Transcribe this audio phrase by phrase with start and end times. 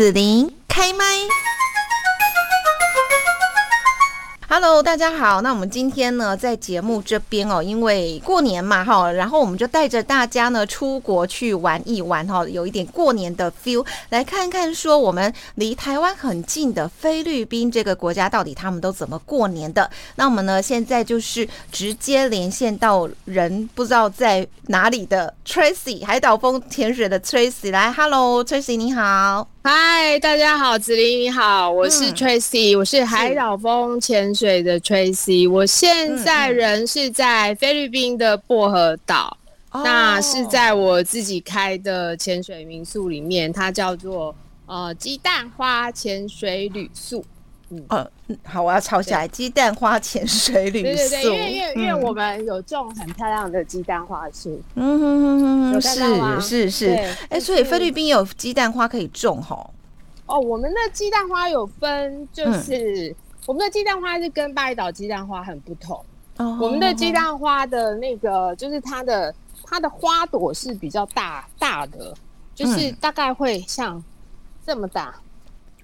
[0.00, 1.04] 子琳开麦。
[4.52, 5.40] Hello，大家好。
[5.42, 19.88] 那我们今天呢，在节目这边哦，因为过年嘛哈，然后我们就带着大家呢出国去玩一玩哈，有一点过年的 feel，来看看说我们离台湾很近的菲律宾这个国家到底他们都怎么过年的。
[20.16, 29.46] 那我们呢，现在就是直接连线到人不知道在哪里的 Tracy，海岛风潜水的 Tracy，来，Hello，Tracy 你好。
[29.62, 39.36] 嗨，大家好，子琳你好，我是 Tracy，我是海岛风潜水的 Tracy，我现在人是在菲律宾的薄荷岛，
[39.72, 44.34] 那是在我自己开的潜水民宿里面，它叫做
[44.66, 47.24] 呃鸡蛋花潜水旅宿。
[47.72, 48.08] 嗯，
[48.42, 49.28] 好，我要抄下来。
[49.28, 59.72] 鸡蛋花潜水旅宿，对对对，因为因为因为我们有种很漂亮的鸡蛋花树，嗯哼哼哼，是是是，哎，所以菲律宾有鸡蛋花可以种吼。
[60.26, 63.14] 哦，我们的鸡蛋花有分，就是
[63.46, 66.04] 我们的鸡蛋花是跟巴厘岛鸡蛋花很不同。
[66.36, 72.14] 哦，我们的鸡蛋花的那个就是它的它的花朵是比较大大的，
[72.54, 74.02] 就是大概会像
[74.64, 75.14] 这么大。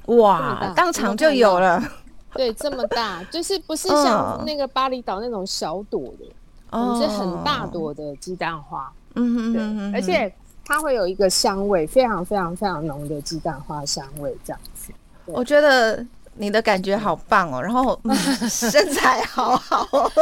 [0.07, 1.83] 哇，当场就有了，
[2.35, 6.33] 对，这么大，就是不是像那个巴厘岛那种小朵的，
[6.70, 10.33] 哦，是很大朵的鸡蛋花，嗯哼，对，而且
[10.65, 14.93] 它会有一个香味，非常非常非常浓的鸡蛋花香味，这样子。
[15.25, 16.07] 我觉得
[16.39, 17.98] 你的感觉好棒哦，然后
[18.48, 19.87] 身材好好，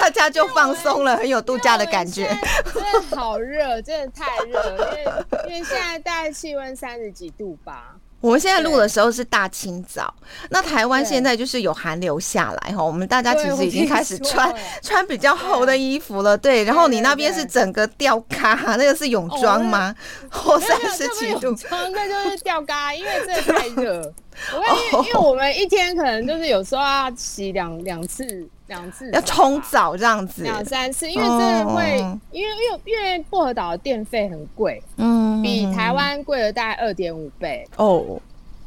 [0.00, 2.26] 大家就放松了，很有度假的感觉。
[2.72, 5.04] 真的好热，真的太热，因为
[5.48, 7.96] 因为现在大概气温三十几度吧。
[8.22, 10.12] 我们现在录的时候是大清早，
[10.48, 16.64] 那台湾现在就是有寒流下来哈，我们大家其实已经开始穿穿比较厚的衣服了，对。
[16.64, 19.94] 然后你那边是整个吊嘎，那个是泳装吗？
[20.30, 21.54] 或三十几度？
[21.70, 24.14] 那就是吊嘎，因为真的太热。
[24.52, 28.48] 我因为因为我们一天可能就是有时候要洗两两次。
[28.66, 31.98] 两次要冲澡这样子，两三次，因为真的会，
[32.32, 38.20] 因为因为因为薄荷岛的电费很贵，嗯，比台湾贵了大概二点五倍哦，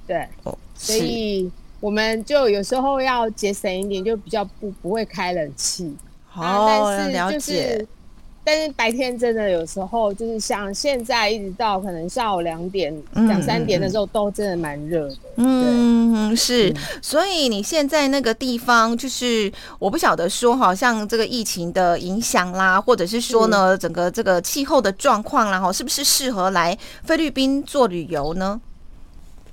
[0.08, 5.94] 对，哦，所以我们就有时候要节省一点，就比较不不会开冷气，
[6.34, 7.86] 哦，了解。
[8.52, 15.16] 但是白天真的有时候就是像现在一直到可能下午两点、两三点的时候，都真的蛮热的。
[15.36, 16.74] 嗯，是。
[17.00, 28.60] 所以你现在那个地方，就是我不晓得说，好像这个疫情的影响啦，或者是说呢，整个这个气候的状况啦，哈，是不是适合来菲律宾做旅游呢？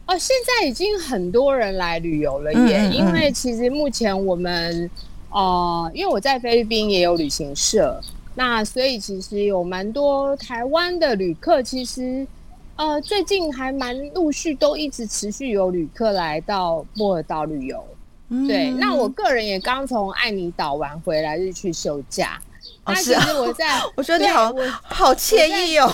[0.07, 4.91] 哦，现在已经很多人来旅游了耶，因为其实目前我们，
[5.28, 8.01] 呃，因为我在菲律宾也有旅行社。
[8.38, 12.26] 那所以其实有蛮多台湾的旅客，其实
[12.76, 17.82] 呃最近还蛮陆续都一直持续有旅客来到波尔岛旅游。
[18.47, 22.38] 对，那我个人也刚从爱尼岛玩回来，就去休假。
[22.84, 25.91] 那其实我在， 我觉得你好好惬意哦。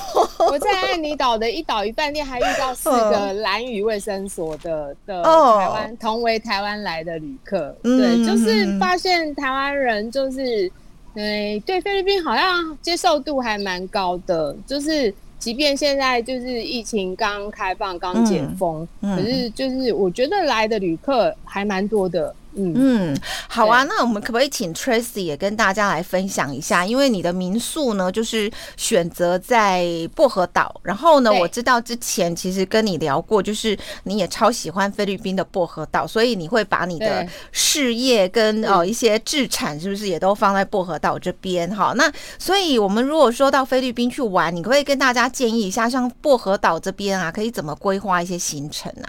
[0.50, 7.76] 我在爱尼岛的一岛一饭店还遇到四个蓝屿卫生所的的台湾同为台湾来的旅客。
[7.82, 10.68] 对，就是发现台湾人就是。
[11.14, 22.34] 对对，菲律宾好像接受度还蛮高的，就是即便现在就是疫情刚开放、刚解封，可是就是我觉得来的旅客还蛮多的。
[22.54, 23.16] 嗯
[23.48, 26.84] 好啊，那我们可不可以请 Tracy 也跟大家来分享一下？
[26.84, 30.80] 因为你的民宿呢，就是选择在薄荷岛。
[30.82, 41.68] 然后呢，我知道之前其实跟你聊过，就是你也超喜欢菲律宾的薄荷岛，所以你会把你的事业跟哦一些资产，是不是也都放在薄荷岛这边？
[41.74, 49.08] 哈，那所以我们如果说到菲律宾去玩，你可以跟大家建议一下，像薄荷岛这边啊，可以怎么规划一些行程啊？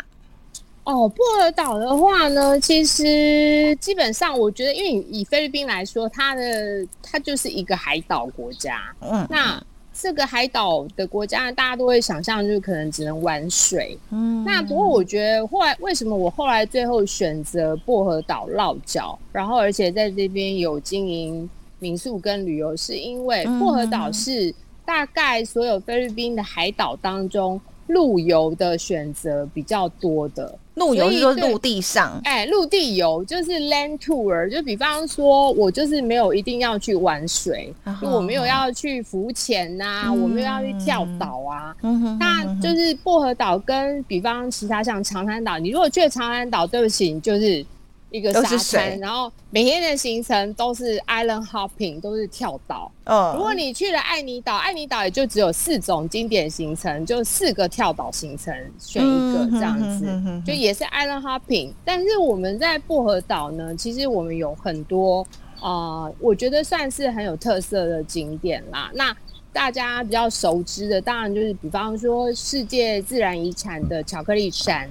[0.83, 8.81] 哦，薄荷岛的话呢，其实基本上我觉得，因为以菲律宾来说，它的它就是一个海岛国家。
[8.99, 9.63] 嗯，那
[9.93, 13.97] 这个海岛的国家，大家都会想象就是可能只能玩水。
[14.09, 24.53] 嗯，那不过我觉得后来为什么我后来最后选择薄荷岛落脚，然后而且在这边有经营民宿跟旅游，是因为薄荷岛是
[24.83, 27.61] 大概所有菲律宾的海岛当中。
[27.87, 41.75] 陆游的选择比较多的，陆游是说陆地上，哎，陆地游就是 land tour，就比方说我就是没有一定要去玩水，就我没有要去浮潜呐，我没有要去跳岛啊，
[42.19, 47.65] 那就是薄荷岛跟比方其他像长滩岛，你如果去长滩岛，对不起，你就是。
[48.13, 52.91] 一个沙滩，然后每天的行程都是 island hopping，都是跳岛。
[53.05, 60.05] 嗯，如果你去了爱尼岛，爱尼岛也就只有四种经典行程，就四个跳岛行程，选一个这样子，
[60.45, 61.71] 就也是 island hopping。
[61.83, 65.25] 但是我们在薄荷岛呢，其实我们有很多
[65.59, 68.91] 啊，我觉得算是很有特色的景点啦。
[68.93, 69.11] 那
[69.51, 74.87] 大家比较熟知的，当然就是比方说世界自然遗产的巧克力山，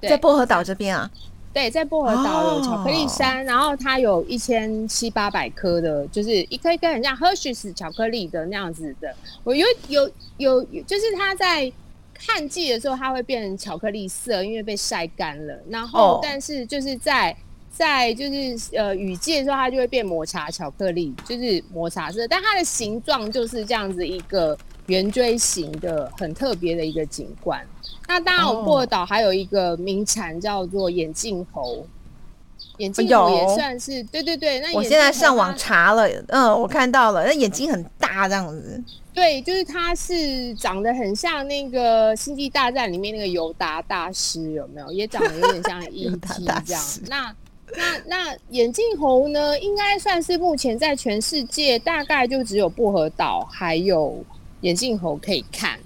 [0.00, 1.10] 在薄荷岛这边啊。
[1.56, 9.10] 对，在薄荷岛有巧克力山，然后它有一千七八百颗的，就是一颗一颗很像 Hershey's 巧克力的那样子的。
[9.42, 11.72] 我有有有，就是它在
[12.18, 15.58] 旱季的时候，它会变成巧克力色，因为被晒干了。
[15.70, 17.34] 然后，但是就是在
[17.70, 24.54] 在就是呃雨季的时候，它就会变抹茶巧克力，就是抹茶色，但它的形状就是这样子一个。
[24.86, 27.60] 圆锥形的很特别的一个景观。
[28.08, 31.86] 那当然，我们薄荷岛还有一个名产叫做眼镜猴。
[32.78, 34.60] 眼镜猴也算是对对对。
[34.60, 38.82] 那我现在上网查了，嗯，我看到了，那眼睛很大这样子。
[39.14, 44.92] 对，就是它是长得很像那个《星际大战》里面那个尤达大师，有没有？
[44.92, 46.44] 也长得有点像 E.T.
[46.66, 46.82] 这样。
[47.08, 47.34] 那
[47.74, 49.58] 那那眼镜猴呢？
[49.58, 54.22] 应该算是目前在全世界大概就只有薄荷岛还有。
[54.62, 55.78] 眼镜猴可以看，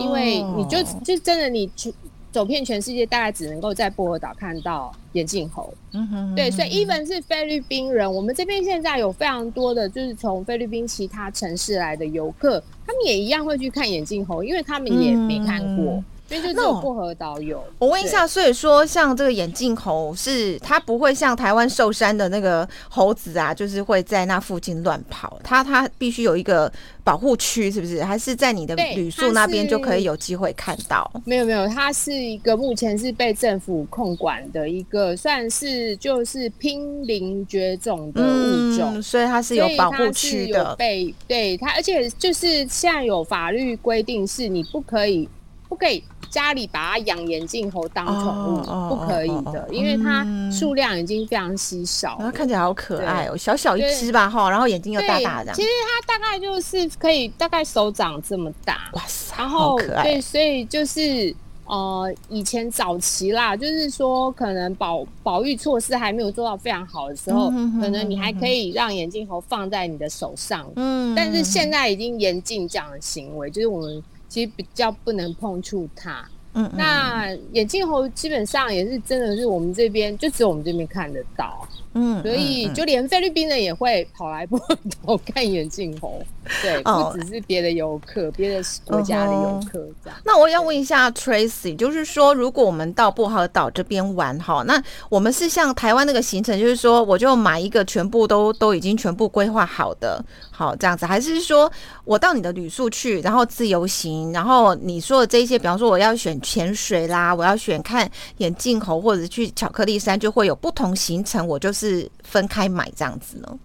[0.00, 1.92] 因为你就就真的你去
[2.30, 5.72] 走遍全世界，大概只能够在波尔岛看到眼镜猴。
[5.92, 16.04] 嗯哼，对，所以 even 是菲律宾人，我们这边现在有非常多的就是从菲律宾其他城市来的游客，他们也一样会去看眼镜猴，因为他们也没看过。
[16.28, 17.64] 所以就只有薄荷岛有。
[17.78, 26.70] 我问一下，所以说像这个眼镜猴是它不会像台湾寿山的那个猴子啊，就是会在那附近乱跑，它它必须有一个
[27.02, 28.04] 保护区，是不是？
[28.04, 31.10] 还是在你的旅宿那边就可以有机会看到？
[31.24, 40.76] 没有没有，它是一个目前是被政府控管的一个，算是就是濒临绝种的物种，所以它是有保护区的。
[40.76, 45.26] 被对它，而且就是现在有法律规定，是你不可以
[45.70, 46.04] 不可以。
[46.30, 52.16] 家里把它养眼镜猴当宠物不可以的，因为它数量已经非常稀少。
[52.20, 55.52] 它看起来好可爱哦，小小一只吧哈，然后眼睛又大大的。
[55.52, 58.90] 其实它大概就是可以大概手掌这么大。
[58.92, 61.34] 哇塞，然后对，所以就是
[61.66, 67.48] 呃，以前早期啦，就是说可能保保育措施还没有做到非常好的时候，
[67.80, 70.66] 可能你还可以让眼镜猴放在你的手上。
[70.76, 74.02] 嗯，但是现在已经严禁这样的行为，就是我们。
[74.28, 76.28] 其实比较不能碰触它。
[76.54, 81.66] 嗯，那眼镜猴基本上也是真的是我们这边就只有我们这边看得到。
[82.00, 84.56] 嗯，所以就连菲律宾人也会跑来波
[85.04, 86.22] 头 看眼镜猴，
[86.62, 90.16] 对，不只是别的游客，别的国家的游客这样。
[90.24, 101.70] 那我要问一下 Tracy，就是说，如果我们到薄荷岛这边玩哈，那我们是像台湾那个行程，就是说我就买一个全部都都已经全部规划好的，好这样子，还是说
[102.04, 111.87] 我到你的旅宿去，然后自由行，然后你说的这些，比方说我要选潜水啦，我要选看眼镜猴，或者去巧克力山，就会有不同行程，我就是。
[111.88, 113.58] 是分开买这样子呢？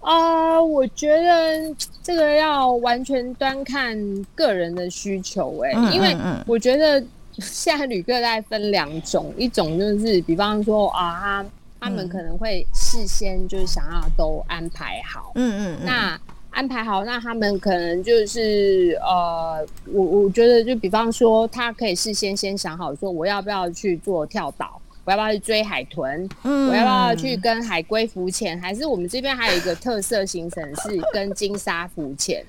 [0.00, 3.98] 啊，我觉得这个要完全端看
[4.34, 6.16] 个人的需求哎，因为
[6.46, 7.04] 我觉得
[7.34, 11.46] 现在旅客大概分两种，一种就是比方说啊，他
[11.80, 16.18] 他们可能会事先就是想要都安排好，嗯嗯，那
[16.50, 24.79] 安排好，那他们可能就是呃，我我觉得就比方说，他可以事先先想好说我要不要去做跳岛。
[25.10, 26.28] 我要不要去追海豚？
[26.44, 28.56] 嗯，我要不要去跟海龟浮潜？
[28.60, 32.44] 还是我们这边还有一个特色行程是跟金沙浮潜？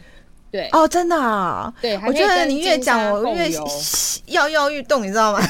[0.51, 5.41] 对哦，真的啊，对，我觉得你越讲我越跃跃欲动，你知道吗？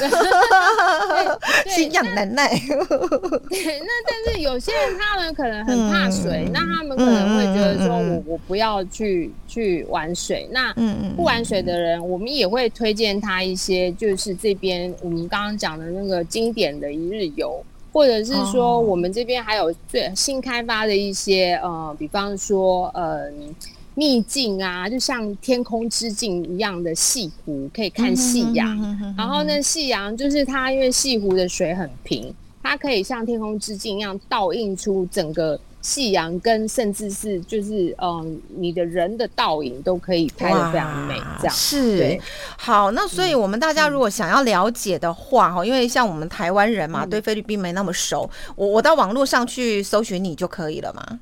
[1.68, 2.48] 心痒难耐。
[2.70, 10.48] 那但是有些人他们可能很怕水，那他们可能会觉得说我我不要去去玩水。
[10.52, 10.72] 那
[11.16, 17.60] 不玩水的人，我们也会推荐他一些，就是这边我们刚刚讲的那个经典的一日游，
[17.92, 23.56] 或者是说我们这边还有最新开发的一些呃，比方说嗯。
[23.94, 29.16] 秘境啊，就像天空之镜一样的西湖，可以看夕阳。
[29.18, 32.34] 然后呢，夕阳就是它，因为西湖的水很平，
[32.64, 41.16] 它可以像天空之镜一样倒映出整个夕阳，跟甚至是就是嗯，你的人的倒影都可以拍的非常美。
[41.40, 42.20] 这样是
[42.58, 42.92] 好。
[42.92, 51.20] 那所以我们大家如果想要了解的话，哈，因为像我们台湾人嘛，对菲律宾没那么熟，我我到网络上去搜寻你就可以了嘛。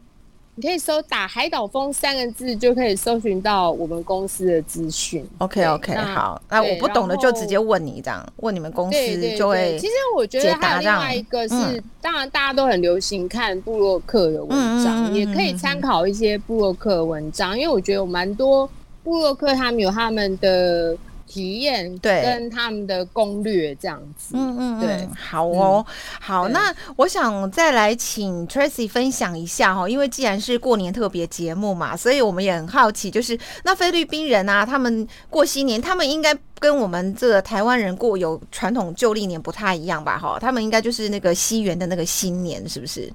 [0.59, 5.25] 你可以搜打海岛风三个字，就可以搜寻到我们公司的资讯。
[5.37, 9.77] OK OK，好，那我不懂的就直接问你，这样问你们公司就会。
[9.79, 18.69] 其实我觉得还有另外一个是，当然大家都很流行看布洛克的文章，也可以参考一些布洛克文章，因为我觉得有蛮多
[19.01, 20.97] 布洛克他们有他们的。
[21.29, 25.85] 体验对，跟他们的攻略这样子，嗯嗯，对，好哦，
[26.19, 40.17] 好，那我想再来请 Tracy 分享一下哈，因为既然是过年特别节目嘛，所以我们也很好奇，就是那菲律宾人啊，他们过新年，他们应该跟我们这个台湾人过有传统旧历年不太一样吧？
[40.17, 43.13] 哈，他们应该就是那个西元的那个新年，是不是？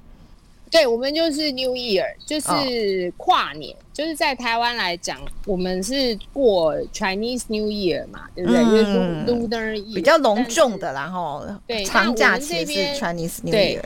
[0.75, 8.61] 对，我们就是 New Year，就是跨年，就是在台湾来讲，我们是过 Chinese New Year 嘛，对不对？
[8.65, 8.85] 就是
[9.25, 13.81] Lunar Year 比较隆重的，然后对长假期是 Chinese New Year。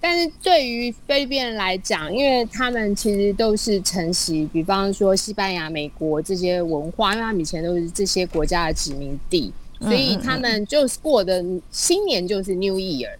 [0.00, 13.10] 但是对于菲律宾人来讲，因为他们其实都是承袭，比方说西班牙、美国这些文化，因为他们以前都是这些国家的殖民地，所以他们就是过的新年就是 New Year。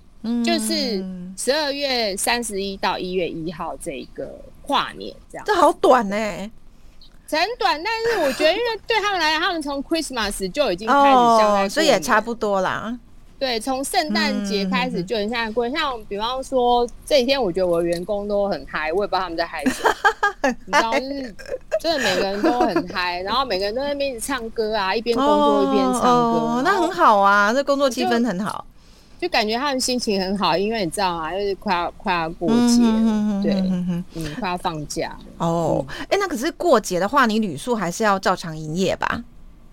[0.45, 1.05] 就是
[1.37, 7.83] 十二月三十一到一月一号这个跨年，这样这好短呢，很短。
[7.83, 12.99] 但是我觉得，因为对他们来讲，他们从 Christmas 就已经开始交所以也差不多啦。
[13.39, 15.69] 对，从圣诞节开始就很像过。
[15.69, 20.55] 像比方说这几天，我觉得我的员工都很嗨，我也不知道他们在嗨什么。
[20.65, 21.35] 你知道，就是
[21.81, 28.65] 真的每个人都很嗨， 然后每个人都在那边唱歌啊，一边工作一边唱歌，那很好啊，这工作气氛很好。
[29.23, 32.83] 就感觉他们心情很好，因为你知道啊，就是快要快要过节，
[33.41, 34.05] 对，嗯，
[34.41, 35.87] 快要放假哦。
[36.09, 39.23] 哎，那可是过节的话，你旅宿还是要照常营业吧？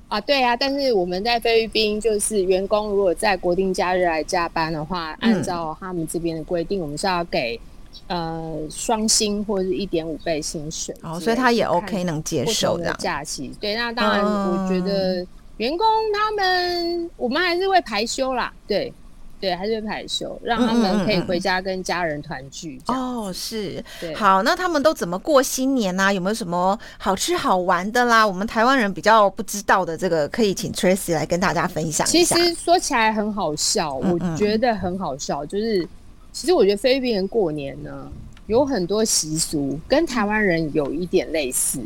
[0.07, 0.55] 啊，对啊。
[0.55, 7.59] 但是我们在菲律宾，就是员工如果在国定假日来加班的话，按照他们这边的规定，我们是要给
[8.05, 10.95] 呃双薪或者是一点五倍薪水。
[11.01, 13.51] 哦，所以他也 OK 能接受的假期。
[13.59, 15.25] 对，那当然，我觉得
[15.57, 18.53] 员工他们，我们还是会排休啦。
[18.67, 18.93] 对。
[19.39, 22.81] 对，还是排休，让他们可以回家跟家人团聚。
[22.87, 23.83] 哦，是，
[24.15, 26.13] 好，那他们都怎么过新年呢？
[26.13, 28.27] 有没有什么好吃好玩的啦？
[28.27, 32.35] 我们台湾人比较不知道的，这个可以请 Tracy 来跟大家分享一下。
[32.35, 35.87] 其实说起来很好笑，我觉得很好笑，就是
[36.33, 38.11] 其实我觉得菲律宾人过年呢，
[38.47, 41.79] 有很多习俗跟台湾人有一点类似。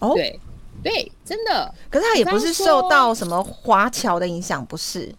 [0.00, 0.38] 哦，对，
[0.82, 1.74] 对，真的。
[1.90, 5.12] 可是他也不是受到什么华侨的影响，不是。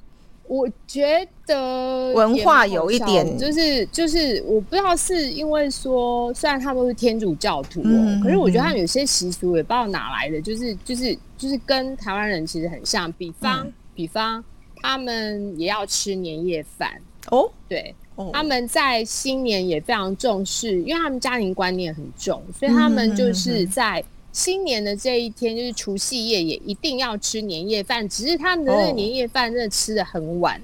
[0.47, 13.11] 我觉得文化有一点，就是就是，我不知道是因为说，虽然他们都是天主教徒哦，可是我觉得他们有些习俗也不知道哪来的，就是就是就是跟台湾人其实很像。
[13.13, 14.43] 比方比方，
[14.81, 16.91] 他们也要吃年夜饭
[17.31, 17.95] 哦，对，
[18.31, 24.03] 他们在新年也非常重视，因为他们家庭观念很重，所以他们就是在。
[24.33, 28.09] 新年的这一天就是除夕夜，也一定要吃年夜饭。
[28.09, 30.59] 只是他们的那个年夜饭真的吃的很晚，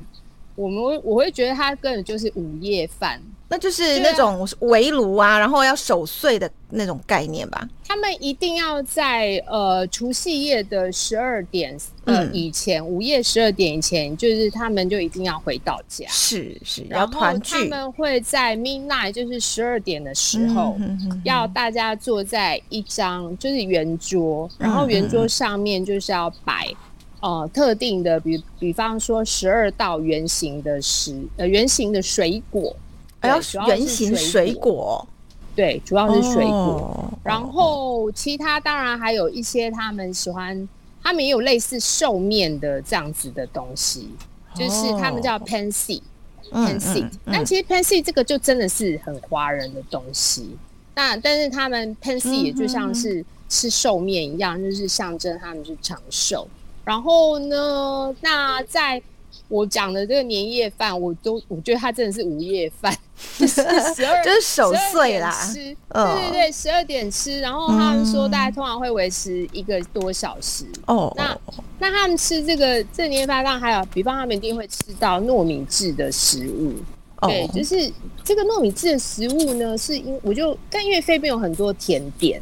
[0.60, 3.22] 我们我会觉得他根本就是午夜饭。
[3.52, 7.68] 那就是那种围炉啊，然后要守岁的那种概念吧。
[7.88, 11.76] 他们一定要在呃除夕夜的十二点
[12.06, 16.06] 呃以前，午夜十二点以前，就是他们就一定要回到家。
[16.10, 17.56] 是是，要团聚。
[17.56, 20.78] 他们会在 midnight，就是十二点的时候，
[21.24, 26.72] 要大家坐在一张就是圆桌，然后圆桌上面就是要摆
[27.22, 32.76] 呃特定的，比比方说十二道圆形的食呃圆形的水果。
[33.22, 35.06] 哎要圆形水果，
[35.54, 37.12] 对，主要是水果。
[37.22, 40.70] 然后其他当然还有一些他们喜欢，
[41.04, 44.08] 他们也有类似寿面的这样子的东西，
[44.56, 47.06] 就是他们叫 pansy，pansy。
[47.26, 50.56] 但其实 pansy 这个就真的是很华人的东西。
[50.96, 56.48] 那但是他们 pansy 也就像是吃寿面一样，就是象征他们是长寿。
[56.84, 59.02] 然后呢，那在
[59.48, 62.96] 我讲的这个年夜饭，我都我觉得它真的是午夜饭，
[63.38, 63.62] 就是
[63.96, 70.66] 十二就是守岁啦，吃，对对对，十二点吃，然后他们说大概通常会维持一个多小时。
[70.88, 71.38] 哦，那
[71.80, 76.74] 那他们吃这个这年夜饭，当然还有，比方他们一定会吃到糯米制的食物。
[77.22, 77.92] 对，就是
[78.24, 82.42] 这个糯米制的食物呢，是因我就但因为菲律宾有很多甜点，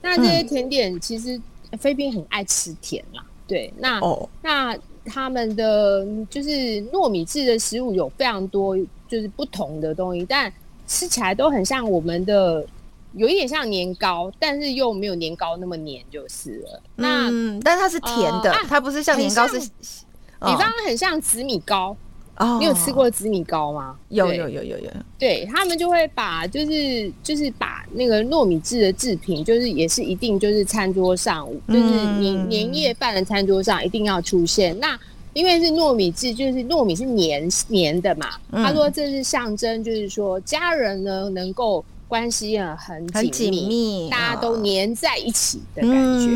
[0.00, 1.40] 那这些甜点其实
[1.80, 3.24] 菲律宾很爱吃甜啦。
[3.46, 4.00] 对，那
[4.42, 4.78] 那。
[5.06, 6.48] 他们的就是
[6.90, 8.74] 糯米制的食物有非常多，
[9.06, 10.50] 就是不同的东西，但
[10.86, 12.66] 吃起来都很像我们的，
[13.12, 16.82] 有一点像年糕，但是又没有年糕那么黏，就是了。
[16.96, 17.30] 那
[17.62, 21.94] 但它是甜的，它不是像年糕是，比方很像紫米糕，
[22.36, 23.96] 哦，你有吃过紫米糕吗？
[24.08, 24.90] 有有有有有。
[25.18, 31.80] 对他们就会把就是就是把那个糯米制的制品，就是也是一定就是餐桌上，就是
[32.18, 34.78] 年年夜饭的餐桌上一定要出现。
[34.80, 34.98] 那
[35.32, 38.28] 因为是糯米制，就是糯米是黏黏的嘛。
[38.52, 46.26] 他说这是象征，就是说家人呢能够关系啊很紧密，大家都黏在一起的感觉。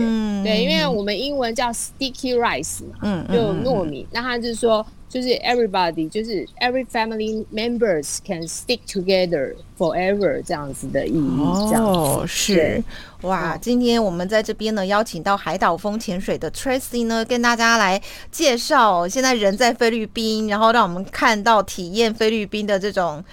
[0.43, 4.07] 对，因为我们英文叫 sticky rice 嘛，就糯米。
[4.11, 4.85] 那他就是说。
[5.11, 11.41] 就是 everybody，就是 every family members can stick together forever 这样子的意义。
[11.41, 12.85] 哦，是
[13.23, 17.99] 哇，今天我们在这边呢，邀请到海岛风潜水的 Tracy 呢，跟大家来
[18.31, 23.25] 介绍现在人在菲律宾，然后让我们看到体验菲律宾的这种。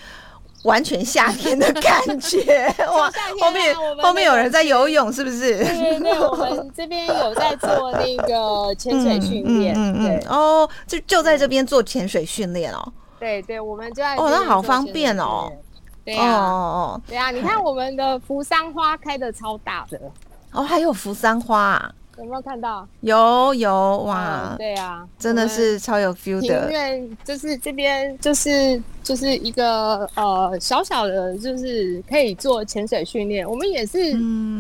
[0.66, 3.12] 完全夏天的感觉 哇！
[3.40, 5.64] 后面后面有人在游泳，是不是？
[5.64, 9.74] 对对，我们这边有在做那个潜水训练。
[9.78, 12.94] 嗯嗯哦，就就在这边做潜水训练哦。
[13.20, 15.52] 对对，我们就在哦，那好方便哦。
[16.04, 20.00] 对啊，哦对啊，你看我们的扶桑花开的超大的
[20.52, 21.92] 哦，还有扶桑花。
[22.18, 22.88] 有没有看到？
[23.02, 24.56] 有有哇！
[24.58, 26.62] 对啊，真的是超有 feel 的。
[26.62, 33.48] 庭院就是这边，就是就是一个呃小小的，就是可以做潜水训练。
[33.50, 34.12] 我们也是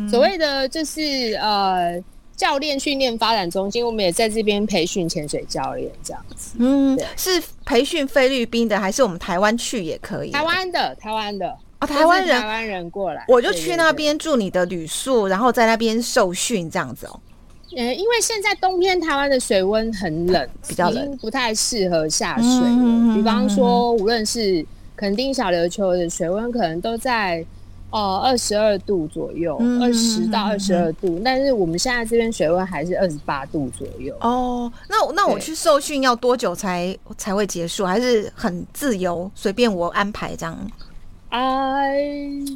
[0.09, 2.01] 所谓的就是呃
[2.35, 6.55] 教练训练发展中心，我们也在这边培训潜水教练这样子。
[6.59, 10.31] 嗯，是培训菲律宾的，还是我们台湾去也可以？
[10.31, 11.47] 台湾的，台湾的
[11.79, 17.19] 哦，台湾人，台湾人过来，我就去那边住你的旅宿，然后在那边受训这样子哦。
[17.75, 23.13] 呃，因为现在冬天台湾的水温很冷，比较冷，不太适合下水了。
[23.13, 24.65] 比方说，无论是
[24.95, 27.45] 垦丁小琉球的水温，可能都在
[27.89, 31.21] 呃二十二度左右，二十到二十二度。
[31.23, 34.15] 但是我们现在这边水温还是二十八度左右。
[34.21, 37.85] 哦，那那我去受训要多久才才会结束？
[37.85, 40.57] 还是很自由，随便我安排这样？
[41.35, 41.83] 啊，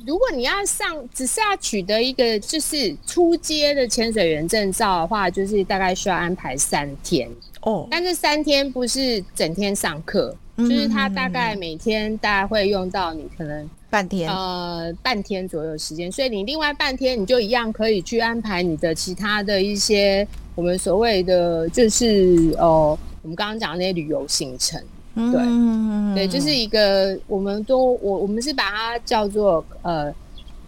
[0.07, 7.29] 如果你要上，只是要取得一个就是初阶的潜水员证照的话，就是大概需要安排三天
[7.63, 7.85] 哦。
[7.91, 24.81] 但这三天不是整天上课，就是他大概每天大概会用到你可能半天呃半天左右时间，所以你另外半天你就一样可以去安排你的其他的一些我们所谓的就是哦，我们刚刚讲的那些旅游行程。
[25.31, 30.13] 对，对，就是一个，我们都我我们是把它叫做呃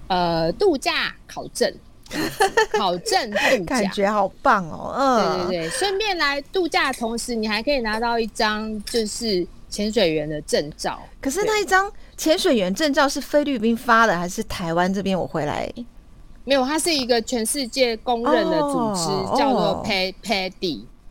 [0.07, 1.73] 呃度假考证，
[2.77, 10.99] 考证度假，感觉好棒哦，嗯，对对对，顺便来度假，同时你还可以拿到一张就是潜水员的证照。
[11.21, 15.71] 可是那一张潜水员证照是菲律宾发的，还是台湾这边我回来？
[16.43, 20.51] 没有，它是一个全世界公认的组织，叫做 Pad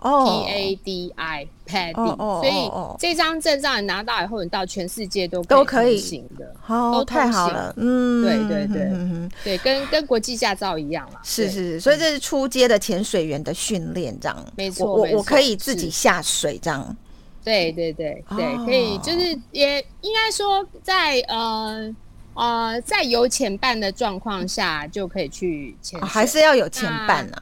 [0.00, 5.98] P A D I Paddy，所以这张证照你拿到以后，你到全世界都都可以。
[5.98, 7.74] 行的，都太好了。
[7.76, 11.20] 嗯，对对对，嗯哼对，跟跟国际驾照一样啦。
[11.22, 14.44] 是是是，所以这是初阶的潜水员的训练，这样。
[14.56, 14.92] 没错。
[14.92, 16.96] 我我可以自己下水，这样。
[17.44, 21.94] 对对对对，可以，就是也应该说，在呃
[22.34, 27.36] 呃在有潜伴的状况下，就可以去潜，还是要有潜伴呢？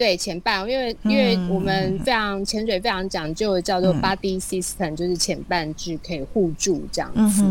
[0.00, 7.42] 对前半，因为因为我们非常潜水非常讲究，叫做 body system，就是前半句可以互助这样子。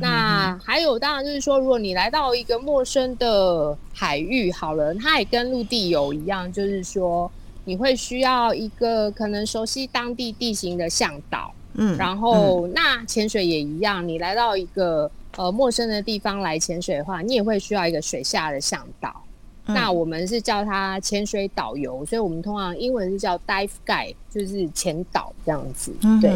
[0.00, 7.30] 那还有当然就是说，如果你来到一个陌生的海域，好了，它也跟陆地游一样，就是说
[7.64, 11.54] 你会需要一个可能熟悉当地地形的向导。
[11.74, 19.22] 嗯，然后那潜水也一样，你来到一个呃陌生的地方来潜水的话，你也会需要一个水下的向导。
[19.66, 25.92] 那我们是叫它潜水导游，所以我们通常英文是叫 dive guide，就是潜导这样子。
[26.20, 26.32] 对，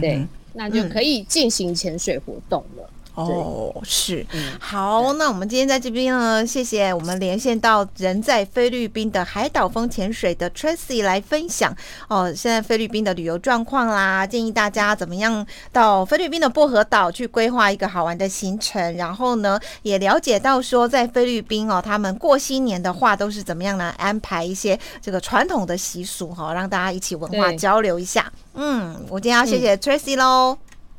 [0.00, 2.90] 对，那就可以进行潜水活动了。
[3.16, 4.24] 哦，是
[4.60, 11.74] 好，那我们今天在这边呢，谢谢我们连线到人在菲律宾的海岛风潜水的 Tracy 来分享
[12.08, 23.94] 哦，现在菲律宾的旅游状况啦，建议大家怎么样到菲律宾的薄荷岛去规划一个好玩的行程，然后呢，也了解到说在菲律宾哦，他们过新年的话都是怎么样呢？
[23.96, 28.30] 安排一些这个传统的习俗哈，让大家一起文化交流一下。
[28.52, 30.65] 嗯，我今天要谢谢 Tracy 喽。